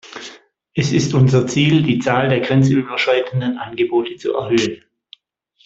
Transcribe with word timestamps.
Es 0.73 0.93
ist 0.93 1.13
unser 1.13 1.45
Ziel, 1.45 1.83
die 1.83 1.99
Zahl 1.99 2.29
der 2.29 2.39
grenzüberschreitenden 2.39 3.59
Angebote 3.59 4.15
zu 4.15 4.33
erhöhen. 4.33 4.83